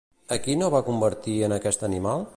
[0.35, 2.29] A qui no va convertir en aquest animal?